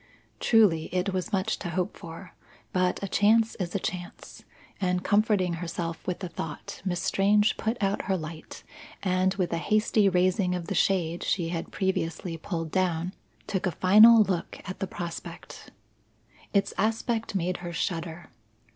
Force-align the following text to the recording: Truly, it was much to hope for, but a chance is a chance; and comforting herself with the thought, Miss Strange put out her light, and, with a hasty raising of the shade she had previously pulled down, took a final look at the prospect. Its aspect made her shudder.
Truly, 0.39 0.85
it 0.85 1.13
was 1.13 1.31
much 1.31 1.59
to 1.59 1.69
hope 1.69 1.95
for, 1.95 2.33
but 2.73 3.03
a 3.03 3.07
chance 3.07 3.53
is 3.59 3.75
a 3.75 3.79
chance; 3.79 4.43
and 4.81 5.03
comforting 5.03 5.53
herself 5.61 6.07
with 6.07 6.21
the 6.21 6.27
thought, 6.27 6.81
Miss 6.83 6.99
Strange 7.03 7.55
put 7.55 7.77
out 7.79 8.05
her 8.05 8.17
light, 8.17 8.63
and, 9.03 9.35
with 9.35 9.53
a 9.53 9.59
hasty 9.59 10.09
raising 10.09 10.55
of 10.55 10.65
the 10.65 10.73
shade 10.73 11.21
she 11.21 11.49
had 11.49 11.71
previously 11.71 12.35
pulled 12.35 12.71
down, 12.71 13.13
took 13.45 13.67
a 13.67 13.71
final 13.71 14.23
look 14.23 14.57
at 14.65 14.79
the 14.79 14.87
prospect. 14.87 15.69
Its 16.51 16.73
aspect 16.79 17.35
made 17.35 17.57
her 17.57 17.71
shudder. 17.71 18.31